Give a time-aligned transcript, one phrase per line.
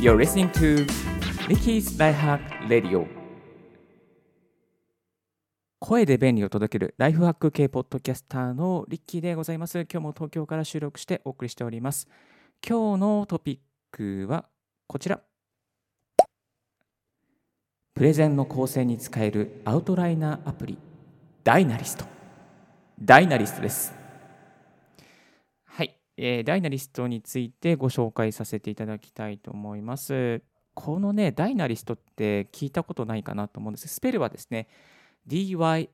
[0.00, 0.86] You're listening to
[1.46, 2.40] Ricky's Lifehack
[2.70, 3.06] Radio
[5.78, 9.78] 声で便利を届けるライフハック系ポッドキャスターのリッキーでございます。
[9.80, 12.08] 今日も東京から収録してお送りしております。
[12.66, 13.58] 今日のトピッ
[13.90, 14.46] クは
[14.86, 15.20] こちら。
[17.92, 20.78] プレゼンの構成に使えるアウトライナーアプリ、
[21.44, 22.06] ダイナリスト。
[23.02, 23.99] ダイナリストです。
[26.22, 30.42] えー、ダイナリストについてご紹介させていただきたいと思います。
[30.74, 33.88] このね、ダイナリストって聞いたことないかなと思うんです。
[33.88, 34.68] スペルはですね、
[35.26, 35.88] DYNALIST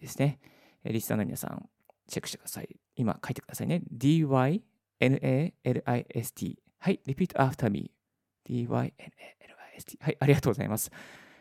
[0.00, 0.38] ですね。
[0.84, 1.68] リスナーの皆さん、
[2.06, 2.68] チェックしてください。
[2.94, 3.82] 今書いてくださいね。
[3.92, 4.62] DYNALIST。
[6.78, 7.90] はい、repeat after me.
[8.48, 8.92] DYNALIST。
[9.98, 10.92] はい、ありがとうございます。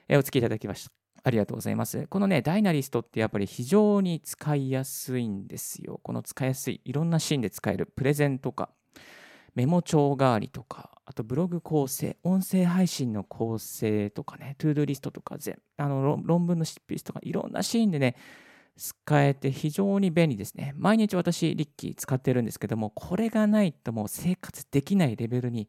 [0.07, 0.98] えお付きいただきました。
[1.23, 2.07] ありがとうございます。
[2.07, 5.99] このね、ダイナリストってやっぱり非常に使いやすいんですよ。
[6.03, 8.69] この使いやすい、いろんなシーンで使えるプレゼンとか、
[9.55, 18.15] メモ帳代わりとか、あとブログ構成、音声配信の構成とかね、 ToDo リストとか全、あの論文の執筆とか、いろんなシーンでね、
[18.77, 20.73] 使えて非常に便利ですね。
[20.77, 25.67] 毎日私、リッキー使ってるんですけども、これがないともう生活できないレベルに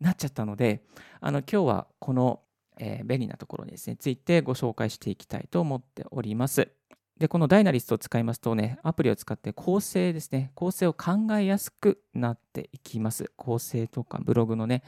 [0.00, 0.82] なっちゃったので、
[1.20, 2.40] あの今日はこの、
[2.78, 6.68] えー、便利なところですね、ついてご紹介していきたいと思っております。
[7.18, 13.32] で、この Dynalist を使いますとね、アプリを使って構成ですね、構成を考えやすくなっていきます。
[13.36, 14.82] 構成とか、ブログのね、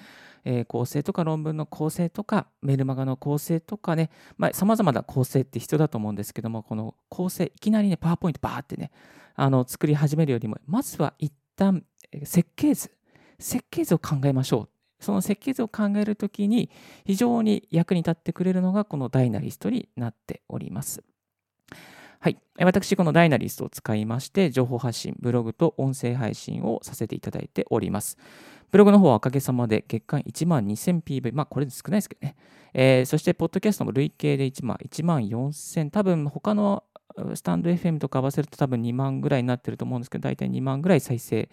[0.44, 8.90] えー、構成とか論文の構成とか、メルマガの構成とかね、まあ、様々な構成って必要だと思うんですけども、この構成、いきなりね、パワーポイントバーってね、
[9.34, 11.82] あの、作り始めるよりも、まずは一旦、
[12.24, 12.90] 設計図、
[13.38, 14.77] 設計図を考えましょう。
[15.00, 16.70] その設計図を考えるときに
[17.04, 21.02] 非常に役に立ってくれるのがこのダイナリストになっております。
[22.20, 22.38] はい。
[22.58, 28.18] 私、このダイナリストを使いまして、情報発信、ブログと音声配信をさせていただいております。
[28.72, 32.36] ブログの方はおかげさまで月間1万 2000PV、まあこれ少ないですけどね。
[32.74, 36.82] えー、そして、ポッドキャストも累計で1万、1万4000、多分他の
[37.34, 41.48] スタンド FM とか合わせると多分2万ぐらいになってると思うんですけど、大体2万ぐらい再生、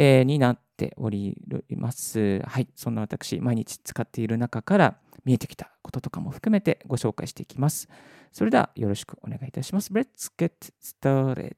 [0.00, 1.36] えー、になっており
[1.76, 2.40] ます。
[2.46, 2.68] はい。
[2.76, 7.88] そんな私、毎日使っている中から見えてきたこととかも含めてご紹介していきます。
[8.30, 9.92] それではよろしくお願いいたします。
[9.92, 11.56] Let's get started.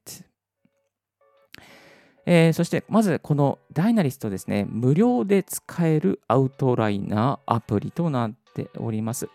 [2.25, 9.29] えー、そしてまずこのダイナリストですね、無料で使えるアウトライナーアプリとなっております。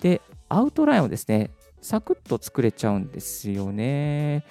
[0.00, 1.50] で、アウトラインをですね、
[1.82, 4.44] サクッと作れちゃうんですよね。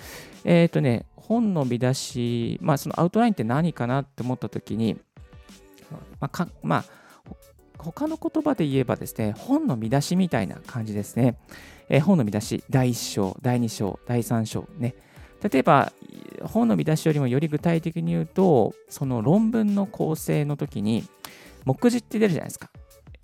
[0.43, 4.97] えっ、ー、とね、本の見出し、まあそのアウトラインって何かなって思った時に、
[6.19, 6.85] まあ、かまあ、
[7.77, 11.37] 他の言葉で言えばですね、本の見出しみたいな感じですね。
[11.89, 14.93] えー、本の見出し、第1章、第2章、第3章ね。
[15.41, 15.91] 例えば、
[16.43, 21.03] 本の見出しよりもより具体的に言うと、その論文の構成の時に、
[21.65, 22.69] 目次って出るじゃないですか。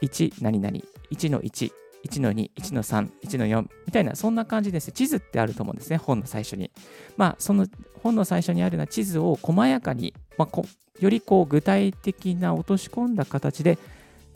[0.01, 0.77] 1、何々、
[1.11, 1.71] 1の1、
[2.07, 4.91] 1の2、1の3、1の4みたいな、そんな感じです。
[4.91, 6.71] 地図ってあると思うんですね、本の最初に。
[7.17, 7.67] まあ、その
[8.01, 10.61] 本の最初にあるような地図を細やかに、まあ、
[10.99, 13.77] よりこう具体的な落とし込んだ形で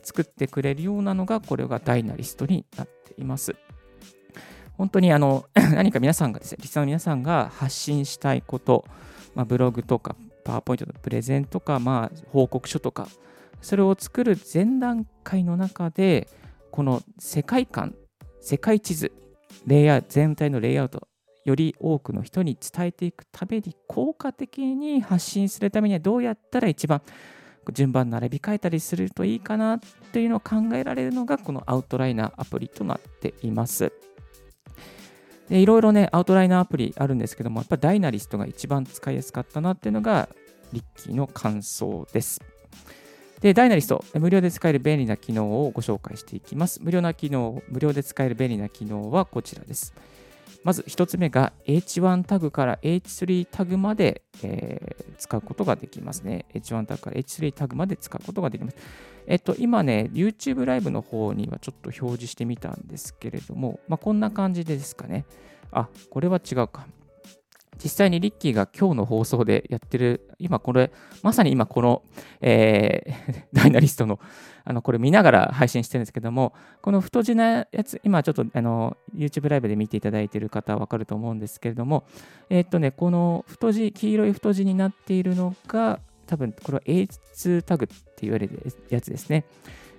[0.04, 3.56] 作ってくれるようなのが、これがダイナリストになっています。
[4.78, 8.86] 本当にあの 何か皆さんがですね、リスナーの皆さんが発信したいこと、
[9.36, 13.08] まあ、ブログとか、パワーポイントのプレゼンとか、まあ、報告書とか、
[13.62, 16.28] それを作る前段階の中で、
[16.72, 17.96] この世界観、
[18.40, 19.12] 世界地図、
[19.68, 21.08] レイヤー、全体のレイアウト、
[21.44, 27.02] より多くの人に伝えていくために効果的に発信するためにはどうやったら一番
[27.74, 29.80] 順番並び替えたりするといいかなっ
[30.12, 33.92] ていうのを考えられるのがこのアウトライナーアプリとなっています。
[35.50, 40.30] でいろいろね、アウトライナーアプリあるんですけども、やっぱダイナリストが一番使いやすかったなっていうのが、
[40.72, 42.40] リッキーの感想です。
[43.42, 46.80] で、ダイナリスト、無料で使える便利な機能をご紹介していきます。
[46.84, 49.96] 無料な機能、無料で使える便利な機能はこちらです。
[50.64, 56.46] まず1つ目が H1 タグから H3 タグまで、えー、使うことができますね。
[56.54, 58.78] H1 タグから H3 タグまで使うことができます。
[59.26, 65.26] えっと、今ね、YouTube ライブの方にはちょっと表示してみたんですけれども、まあ、こんな感じですかね。
[65.72, 66.86] あ、これは違うか。
[67.84, 70.92] 実際にリッキーが今日の放送でやってる、今これ、
[71.24, 72.04] まさに今この、
[72.40, 74.20] えー、 ダイナリストの、
[74.64, 82.04] あの、これ見ながら配信してるんですけども、この太字なやつ、今ちょっとあの、YouTube ライブで見ていただいている方はわかると思うんですけれども、
[82.50, 89.46] えー、っとね、この太字、黄色い太字になっているのが、多分これは H2 タグって言われるやつですね。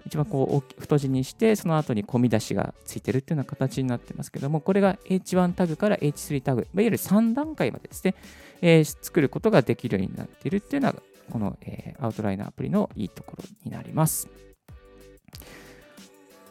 [0.06, 8.14] 一番こう太字にして、その後に込み出しがついてるっていうような形になってますけども、これが H1 タグから H3 タグ、いわゆる3段階までですね、
[8.60, 14.28] えー、作ることができるようになっているっていうようなこの、えー、アウトライナーアプリのいいところになります。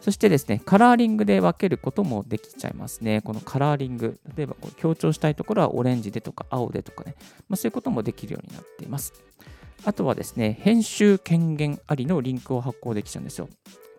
[0.01, 3.21] そしてですね、カラーリングで分けることもできちゃいますね。
[3.21, 7.15] このカラーリング、例えばこう強調したいところはオレンジでとか青でとかね、
[7.47, 9.13] まあ、そういうこともできるようになっています。
[9.83, 13.49] あとはですね、編集権限ありのリンクを発行できちゃうんですよ。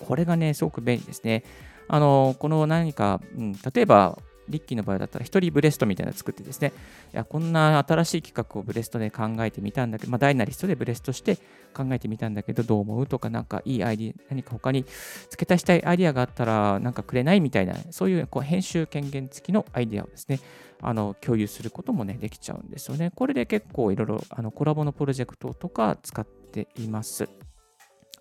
[0.07, 1.45] これがね、すごく便利ですね。
[1.89, 4.19] あの、この何か、うん、例えば、
[4.49, 6.73] リッキーの場合だったら、一人ブレストみたいなの作ってですね、
[7.13, 11.37] いや、こんな新しい企画をブレストで考えてみたんだけど、まあ、ダイナリストでブレストして
[11.75, 14.85] 考えてみたんだけど、どう思うとか、なんかいいアイディア、何か他に
[15.31, 20.41] 付け足したいアイディアがあったら、なんかくれないみたいな、そういうこう編集権限付きのアイディアをですね、
[20.81, 23.13] あの共有することもね、できちゃうんですよね。
[23.15, 27.29] これで結構いろいろあのコラボのプロジェクトとか使っています。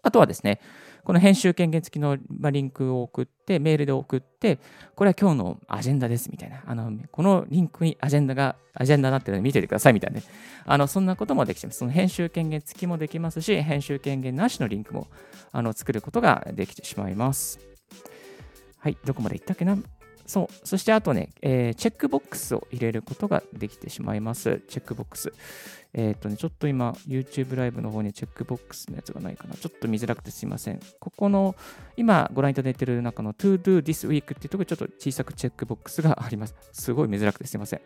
[0.03, 0.59] あとはですね、
[1.03, 2.17] この編集権限付きの
[2.51, 4.59] リンクを送って、メールで送って、
[4.95, 6.61] これは今日のアジェンダですみたいな。
[6.65, 10.23] あのこのリンクにアジェンダが、アジェンダになってるので見ててくださいみたいなね。
[10.65, 11.79] あのそんなこともできてます。
[11.79, 15.07] その編集権限付きもできますし、編集権限なしのリンクも
[15.51, 17.59] あの作ることができてしまいます。
[18.77, 19.77] はい、どこまでいったっけな？
[20.31, 20.47] そう。
[20.63, 24.61] そしてあとね、えー、チェックボックスを入れることができてしまいます。
[24.69, 25.33] チェックボックス。
[25.93, 29.55] えっ、ー、とね、ちょっと今、YouTube ライブの方にチェックボックスのやつがないかな。
[29.55, 30.79] ちょっと見づらくてすいません。
[31.01, 31.53] ここの、
[31.97, 36.55] 今ご覧いただいている中の To Do This Week っていうところにちょっと小さくチェックボックスがあります。
[36.71, 37.81] すごい見づらくてすいません。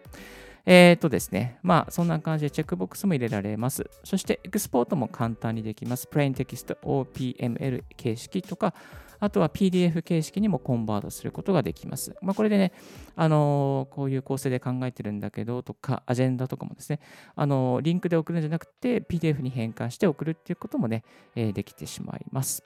[0.67, 3.89] えっ、ー、とですね、まあそんな感じでチェックボックスも入れられます。
[4.03, 6.05] そしてエクスポートも簡単にできます。
[6.05, 8.75] プレインテキスト OPML 形式とか、
[9.19, 12.15] あとは PDF 形式にもコンバートすることができます。
[12.21, 12.71] まあ、これでね、
[13.15, 16.99] あの、こういう構成で考えてるんだけどとか、アジェンダとかもですね、
[17.35, 21.03] あの、リンクで送るんじゃなくて、PDF に変換して送るっていうこともね、
[21.35, 22.63] え、できてしまいます。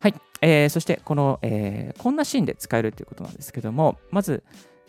[0.00, 4.42] はい、えー、そしてこの、えー、こんなシーンで使えるということなんですけども、まず、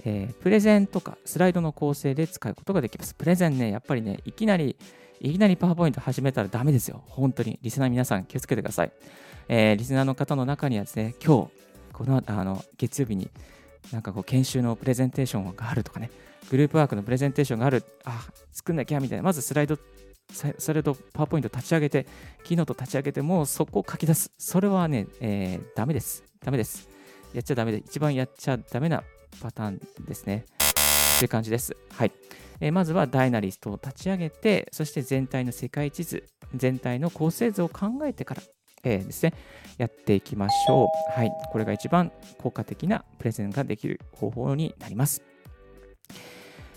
[0.06, 3.14] えー、プレゼンとかスライドの構成で使うことができます。
[3.14, 4.78] プレゼンね、やっぱりね、いきなり
[5.24, 7.04] いきなりパワーポイント始めたらダメですよ。
[7.06, 7.60] 本当に。
[7.62, 8.92] リスナー皆さん気をつけてください。
[9.48, 11.52] えー、リスナーの方の中にはですね、今日、
[11.94, 13.30] このあの月曜日に
[13.92, 16.10] なんかこう研修のプレゼンテーションがあるとかね、
[16.50, 19.78] グループワークのプレゼンテーションがある、あ、作んなきゃみたいな、まずスライド、
[20.58, 22.08] それとパワーポイント立ち上げて、
[22.44, 24.32] キーノート立ち上げて、もうそこを書き出す。
[24.40, 26.24] それはね、えー、ダメです。
[26.44, 26.90] ダメです。
[27.36, 29.04] やっちゃダメで、一番やっちゃダメな
[29.40, 30.46] パターンですね。
[31.22, 31.78] という感じです。
[31.92, 32.12] はい。
[32.60, 36.24] えー、まずはダイナリストを立ち上げて、そして全体の世界地図、
[36.56, 38.42] 全体の構成図を考えてから、
[38.84, 39.36] えー、ですね、
[39.78, 41.12] やっていきましょう。
[41.12, 41.32] はい。
[41.52, 45.22] これが一番効果的なプレゼンができる方法になります。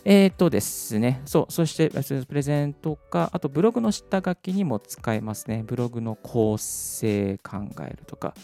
[0.05, 5.65] えっ、ー、とですね、そう、そしてプレゼンとか、あとブログの下書きにも使えますね。
[5.67, 8.35] ブログの構成考えるとか。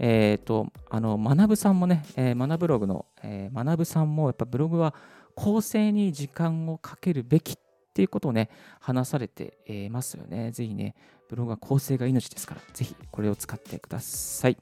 [0.00, 4.96] えっ、ー、と、あの、学ぶさんもね、えー、学ブログの、えー、学ぶさんもやっぱブログは
[5.34, 7.56] 構成に時間をかけるべきっ
[7.94, 8.50] ていうことをね、
[8.80, 10.50] 話されていますよね。
[10.50, 10.94] ぜひね、
[11.28, 14.56] ブログは構成が命ですから、ぜひこれを使ってください。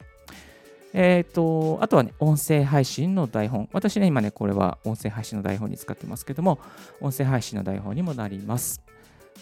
[0.95, 3.69] えっ、ー、と、あとはね、音声配信の台本。
[3.73, 6.59] 私ね、今ね、これは音声配信の台本に使ってますけども、
[7.01, 8.83] 音声配信の台本にもなります。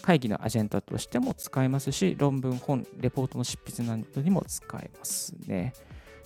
[0.03, 5.73] 会議のアジェンダとしても使えますし、論文、本、レポートの執筆などにも使えますね。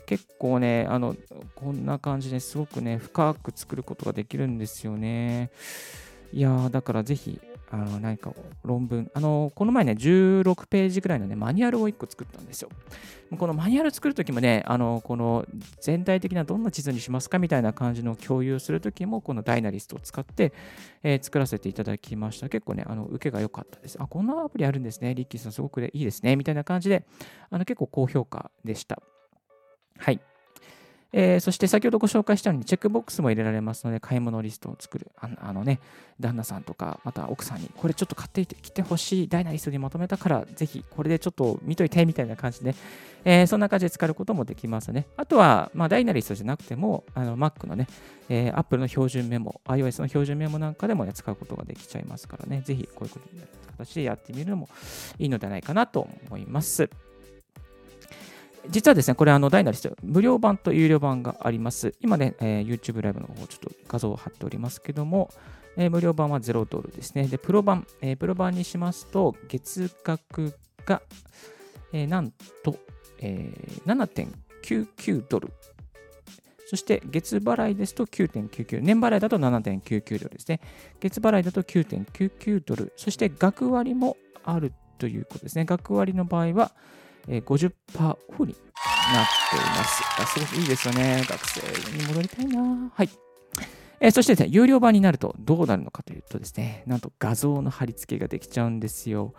[0.06, 1.16] 結構ね、あの、
[1.54, 5.50] こんな感じですごくね、深く作ることができるんですよね。
[6.32, 8.32] いやー、だからぜひ、あの、何か
[8.62, 12.68] 論文、あの、この前ね、16ページぐらいのね、マニュアルを1個作ったんですよ。
[13.36, 15.44] このマニュアル作るときもね、あの、この
[15.80, 20.52] 全体的などんな地図にしますかみたいな感じの共有するときも、このダイナリストを使って、
[21.02, 22.48] えー、作らせていただきました。
[22.48, 23.96] 結構ね、あの、受けが良かったです。
[24.00, 25.14] あ、こんなアプリあるんですね。
[25.14, 26.36] リッキーさんすごくいいですね。
[26.36, 27.04] みたいな感じで、
[27.50, 29.02] あの、結構高評価でした。
[29.98, 30.20] はい。
[31.16, 35.12] えー、そして先ほどご紹介したようにチェックボックスも入れられますので、買い物リストを作る。
[35.16, 35.78] ああのね、
[36.18, 42.74] 旦那さんとか、また奥さんに、これちょっと買ってきてほしいダイナリストにまとめたから、ぜひこれでちょっと見といてみたいな感じで、
[43.24, 45.06] えー、そんな感じで使うこともできますね。
[45.16, 47.86] あとは、まあ、ダイナリストじゃなくても、あの Mac のね、
[48.28, 53.12] えー、Apple の標準メモ、iOS の標準メモなんかでも、ね、使うことができちゃいますからね、ぜひこういう
[53.78, 54.68] 形でやってみるのも
[55.20, 56.90] いいのではないかなと思います。
[58.68, 61.94] 実はですね、これ、あの、ダイナリスト、無料版と有料版があります。
[62.00, 65.30] 今ね、えー、YouTube ライブの方、ちょっと画像を貼っておりますけども、
[65.76, 67.26] えー、無料版は0ドルですね。
[67.26, 70.54] で、プロ版、えー、プロ版にしますと、月額
[70.86, 71.02] が、
[71.92, 72.76] えー、なんと、
[73.20, 75.52] えー、7.99ドル。
[76.66, 80.60] そして月払いですと9.99、年払いだと7.99ドルですね。
[81.00, 82.92] 月払いだと9.99ドル。
[82.96, 85.66] そして額割もあるということですね。
[85.66, 86.72] 額割の場合は、
[87.28, 87.72] え、50%
[88.28, 88.54] オフに
[89.12, 90.02] なっています。
[90.20, 91.22] あすごくいいですよね。
[91.28, 92.90] 学生に戻りたいな。
[92.94, 93.08] はい。
[94.00, 99.34] えー、そしてですね、有料版になるとどうなるのかというとですね、なんと画像の貼り付けができちゃうんですよ。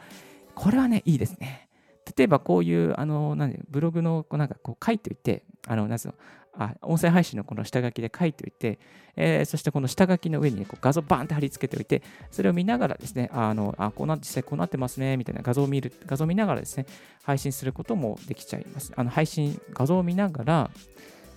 [0.56, 1.70] これはね、いいですね。
[2.18, 6.15] 例えばこういう、あの、なんブログのこうなんかこう書いておいて、あの、なんつうの、
[6.58, 8.80] あ音声配信のこの下書きで書いておいて、
[9.16, 16.86] えー、そしてこの下書きの上に、こう画像バーンって貼り付けておいて、それを見ながらですね、あのあこうな実際こうなってますね、みたいな画像を見る、画像を見ながらですね、
[17.24, 18.92] 配信することもできちゃいます。
[18.96, 20.72] あの配信、画像を見ながら、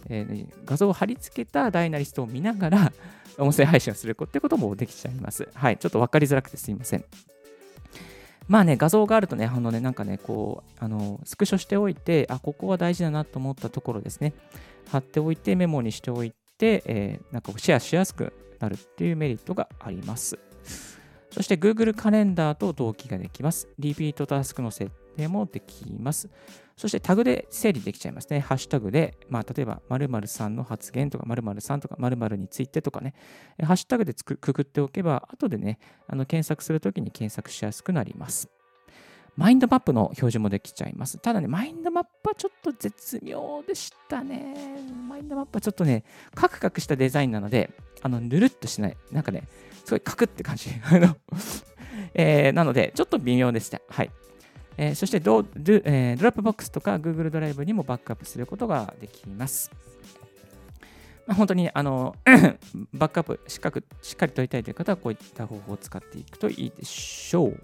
[0.09, 2.93] えー、画像を貼り付けたダイナリストを見ながら、
[3.39, 5.49] 音声配信をするってこともできちゃいます。
[5.55, 7.05] はい、ちょっと分かりづらくてすいません。
[8.49, 14.33] まあね、画像があるとね、あのね、なんかね、こう、あの、スクショしておいて、あ、ここは大事だなと思ったところですね、
[14.91, 20.39] 貼っておいて、メモにしておいて、えー、なんかシェアしやすくなるっていうメリットがあります。
[21.31, 23.69] そして Google カレンダーと同期ができます。
[23.79, 26.29] リピートタスクの設定もできます。
[26.77, 28.41] そしてタグで整理できちゃいますね。
[28.41, 33.15] ハッシュタグで、まあ、例えば、〇〇さんの発言とか、〇〇さんとか、〇〇についてとかね、
[33.63, 38.49] ハッシュタグでくくっておけば、後でね、あの検索するときに検索しやすくなります。
[39.39, 41.17] マインドマップの表示もできちゃいます。
[41.19, 44.83] ただね、マインドマップはちょっと絶妙でしたね。
[45.09, 46.03] マインドマップはちょっとね、
[46.35, 47.71] カクカクしたデザインなので、
[48.03, 48.97] あの、ぬるっとしない。
[49.13, 49.45] なんかね、
[49.85, 50.71] すごいカクって感じ。
[50.83, 51.17] あの
[52.15, 53.81] えー、なので、ちょっと微妙でした。
[53.89, 54.11] はい。
[54.77, 55.49] えー、そしてドド、
[55.85, 59.71] えー、 Dropbox とか Google ドライブにもバックアップすることができます。
[61.29, 62.17] まあ、本当にあの
[62.93, 67.63] バックアップしっかしっかり取りたいという方はこういった方法を使っていくといいでしょう。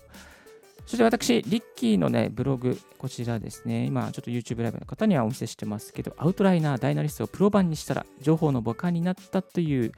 [0.86, 9.92] そして私、リッキーのね、ブログ、こちらですね、今ちょっと YouTube ライブの方にはお見せしてますけど、アウトライナー、ダイナリストをプロ版にしたら、情報の母艦になったという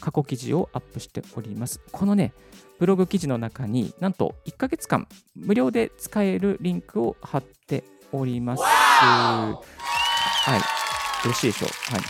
[0.00, 1.80] 過去記事をアップしております。
[1.92, 2.32] このね、
[2.78, 8.62] ブログ記事の中になんと1ヶ月間無料で使えるリンクを貼っております。
[8.62, 9.60] は
[10.48, 10.54] い。
[10.56, 10.62] よ
[11.26, 11.94] ろしいでしょう？
[11.94, 12.02] はい。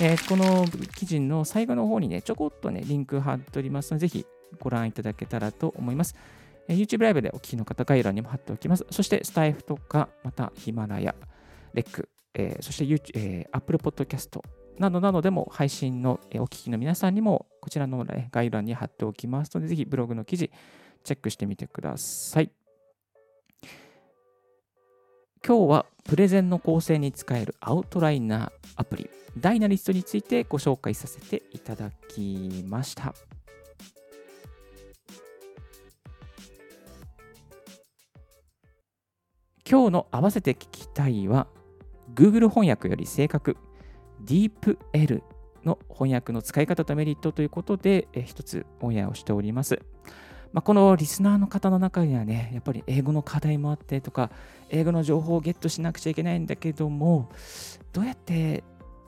[0.00, 4.26] えー、この記事の最後の方にね、ちょこっとね、リンク貼っておりますので、ぜひ
[4.60, 6.14] ご覧いただけたらと思います。
[6.68, 8.86] え、YouTube ライブでお聞きの方、概要欄にも貼っておきます。
[8.90, 11.14] そして、スタイフとか、またヒマラヤ、
[11.74, 14.40] レック、えー、そして、YouTube えー、Apple Podcast
[14.78, 20.50] などなどでも配信のお聞きの皆さんにもこちらの概要欄に貼っておきますので、ぜひブログの記事
[21.04, 22.50] チェックしてみてください。
[25.44, 33.14] 今日はプレゼンの構成に使えるアウトライナーアプリ、ダイナリストについてご紹介させていただきました。
[39.68, 41.46] 今日の合わせて聞きたいは
[42.14, 43.56] Google 翻訳より正確
[44.24, 45.22] DeepL
[45.64, 49.80] の翻訳の使い方とメリットということで、え一つオンエアをしております。
[50.52, 54.30] まあ、このリスナーの方の中にはね、やっぱり英語の課題もあってとか、
[54.68, 57.30] 英語の情報をゲットしなくちゃいけないんだけども、
[57.92, 58.64] どうやって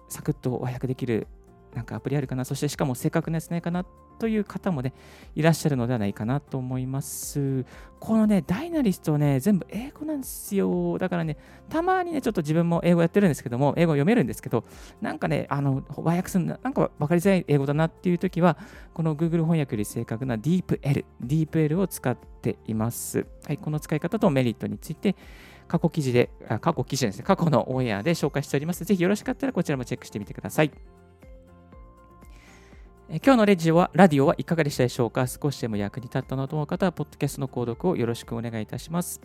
[0.08, 1.26] サクッと和訳できる
[1.74, 3.84] なんかアプリあるかな、そしてしかも正確なやつないかな
[4.18, 4.94] という方もね、
[5.34, 7.64] いらっしゃるのではないかなと思います。
[8.00, 10.98] このね、ダイナリストね、全部英語なんですよ。
[10.98, 11.36] だからね、
[11.68, 14.64] たまにね、ちょっと自分も英語やってるんですけども、英語読めるんですけど、
[15.00, 18.56] なんかね、あの、和訳するの、なんか分かりづらい英語だなっていう時は、
[18.92, 23.26] この Google 翻訳より正確な DeepL、DeepL を使っています。
[23.46, 25.16] はい、この使い方とメリットについて、
[25.66, 28.84] 過去記事で、あ過去記事ですね、過去のオンエアで紹介しております。
[28.84, 30.70] ぜひよろしかったらこちらもチェックしてみてください。
[33.10, 35.26] 今日のレジオは、ラディオはいかがでしたでしょうか？
[35.26, 39.20] 少しでも役に立ったなと思う方は、ポッドキャストの購読をよろしくお願いいたします。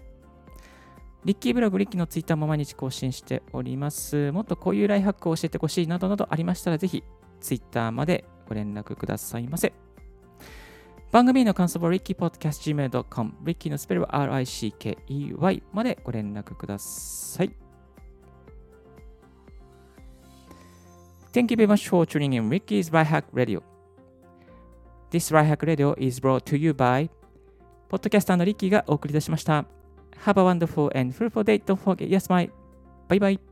[1.23, 4.31] リッキーブログ、リッキーのツイッターも毎日更新しております。
[4.33, 7.03] もっとこういうライフハックを教えてほしいなどなどありましたら、ぜひ
[7.39, 9.73] ツイッターまでご連絡くださいませ。
[11.11, 17.55] 番組の感想は rickypodcastgmail.com、リッキーのスペルは RICKEY までご連絡ください。
[21.31, 23.61] Thank you very much for tuning in Ricky's Right Hack Radio.
[25.11, 27.09] This Right Hack Radio is brought to you by
[27.87, 29.65] ポッドキャスターのリッキーがお送りいたしました。
[30.25, 31.63] Have a wonderful and fruitful day.
[31.63, 32.49] Don't forget, yes, my.
[33.07, 33.48] Bye bye.